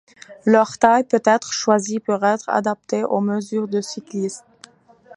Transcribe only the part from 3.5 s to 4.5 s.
du cycliste.